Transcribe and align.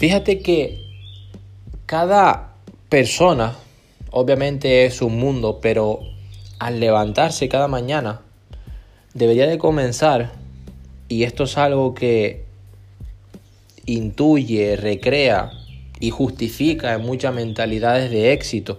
Fíjate 0.00 0.40
que 0.40 0.80
cada 1.84 2.54
persona, 2.88 3.54
obviamente 4.10 4.86
es 4.86 5.02
un 5.02 5.18
mundo, 5.18 5.58
pero 5.60 6.00
al 6.58 6.80
levantarse 6.80 7.50
cada 7.50 7.68
mañana, 7.68 8.22
debería 9.12 9.46
de 9.46 9.58
comenzar, 9.58 10.32
y 11.10 11.24
esto 11.24 11.44
es 11.44 11.58
algo 11.58 11.92
que 11.92 12.46
intuye, 13.84 14.74
recrea 14.76 15.50
y 16.00 16.08
justifica 16.08 16.94
en 16.94 17.02
muchas 17.02 17.34
mentalidades 17.34 18.10
de 18.10 18.32
éxito, 18.32 18.78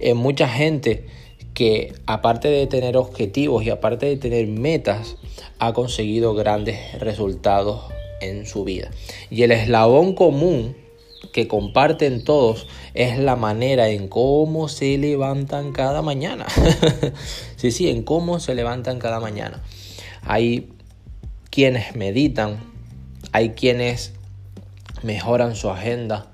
en 0.00 0.16
mucha 0.16 0.48
gente 0.48 1.04
que 1.52 1.92
aparte 2.06 2.48
de 2.48 2.66
tener 2.66 2.96
objetivos 2.96 3.62
y 3.62 3.68
aparte 3.68 4.06
de 4.06 4.16
tener 4.16 4.46
metas, 4.46 5.18
ha 5.58 5.74
conseguido 5.74 6.34
grandes 6.34 6.98
resultados 6.98 7.92
en 8.28 8.46
su 8.46 8.64
vida. 8.64 8.90
Y 9.30 9.42
el 9.42 9.52
eslabón 9.52 10.14
común 10.14 10.76
que 11.32 11.48
comparten 11.48 12.24
todos 12.24 12.66
es 12.94 13.18
la 13.18 13.36
manera 13.36 13.88
en 13.88 14.08
cómo 14.08 14.68
se 14.68 14.96
levantan 14.98 15.72
cada 15.72 16.02
mañana. 16.02 16.46
sí, 17.56 17.70
sí, 17.70 17.88
en 17.88 18.02
cómo 18.02 18.40
se 18.40 18.54
levantan 18.54 18.98
cada 18.98 19.20
mañana. 19.20 19.62
Hay 20.22 20.68
quienes 21.50 21.96
meditan, 21.96 22.58
hay 23.32 23.50
quienes 23.50 24.12
mejoran 25.02 25.56
su 25.56 25.70
agenda, 25.70 26.32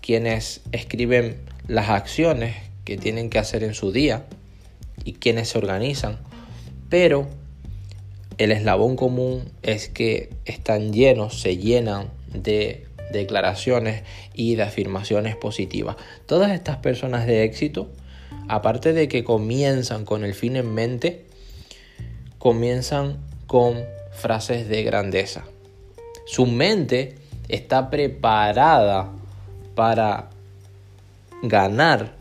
quienes 0.00 0.60
escriben 0.72 1.38
las 1.66 1.88
acciones 1.88 2.56
que 2.84 2.96
tienen 2.96 3.30
que 3.30 3.38
hacer 3.38 3.64
en 3.64 3.74
su 3.74 3.92
día 3.92 4.26
y 5.04 5.14
quienes 5.14 5.48
se 5.48 5.58
organizan. 5.58 6.18
Pero 6.90 7.28
el 8.38 8.52
eslabón 8.52 8.96
común 8.96 9.44
es 9.62 9.88
que 9.88 10.30
están 10.44 10.92
llenos, 10.92 11.40
se 11.40 11.56
llenan 11.56 12.10
de 12.32 12.86
declaraciones 13.12 14.02
y 14.34 14.56
de 14.56 14.62
afirmaciones 14.64 15.36
positivas. 15.36 15.96
Todas 16.26 16.52
estas 16.52 16.78
personas 16.78 17.26
de 17.26 17.44
éxito, 17.44 17.88
aparte 18.48 18.92
de 18.92 19.08
que 19.08 19.24
comienzan 19.24 20.04
con 20.04 20.24
el 20.24 20.34
fin 20.34 20.56
en 20.56 20.74
mente, 20.74 21.26
comienzan 22.38 23.18
con 23.46 23.84
frases 24.12 24.68
de 24.68 24.82
grandeza. 24.82 25.44
Su 26.26 26.46
mente 26.46 27.16
está 27.48 27.90
preparada 27.90 29.10
para 29.74 30.30
ganar 31.42 32.14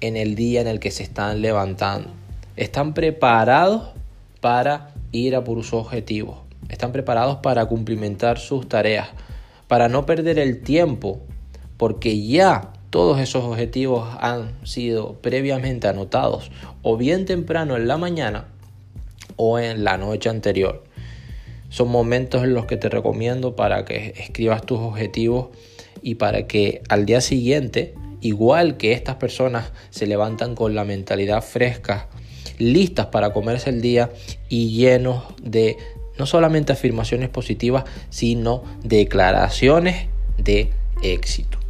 en 0.00 0.16
el 0.16 0.34
día 0.34 0.60
en 0.60 0.66
el 0.66 0.80
que 0.80 0.90
se 0.90 1.04
están 1.04 1.40
levantando. 1.40 2.10
Están 2.56 2.92
preparados 2.92 3.90
para 4.40 4.92
ir 5.12 5.36
a 5.36 5.44
por 5.44 5.62
sus 5.62 5.74
objetivos. 5.74 6.38
Están 6.68 6.92
preparados 6.92 7.36
para 7.36 7.66
cumplimentar 7.66 8.38
sus 8.38 8.68
tareas, 8.68 9.08
para 9.68 9.88
no 9.88 10.06
perder 10.06 10.38
el 10.38 10.62
tiempo, 10.62 11.20
porque 11.76 12.20
ya 12.26 12.72
todos 12.90 13.20
esos 13.20 13.44
objetivos 13.44 14.08
han 14.20 14.52
sido 14.66 15.14
previamente 15.14 15.88
anotados 15.88 16.50
o 16.82 16.96
bien 16.96 17.24
temprano 17.24 17.76
en 17.76 17.88
la 17.88 17.96
mañana 17.96 18.48
o 19.36 19.58
en 19.58 19.84
la 19.84 19.96
noche 19.96 20.28
anterior. 20.28 20.84
Son 21.70 21.88
momentos 21.88 22.44
en 22.44 22.52
los 22.52 22.66
que 22.66 22.76
te 22.76 22.90
recomiendo 22.90 23.56
para 23.56 23.86
que 23.86 24.12
escribas 24.18 24.66
tus 24.66 24.78
objetivos 24.78 25.48
y 26.02 26.16
para 26.16 26.46
que 26.46 26.82
al 26.90 27.06
día 27.06 27.22
siguiente, 27.22 27.94
igual 28.20 28.76
que 28.76 28.92
estas 28.92 29.16
personas 29.16 29.72
se 29.88 30.06
levantan 30.06 30.54
con 30.54 30.74
la 30.74 30.84
mentalidad 30.84 31.42
fresca, 31.42 32.08
listas 32.58 33.06
para 33.06 33.32
comerse 33.32 33.70
el 33.70 33.80
día 33.80 34.10
y 34.48 34.70
llenos 34.70 35.24
de 35.42 35.76
no 36.18 36.26
solamente 36.26 36.72
afirmaciones 36.72 37.28
positivas, 37.28 37.84
sino 38.10 38.62
declaraciones 38.82 40.08
de 40.38 40.70
éxito. 41.02 41.61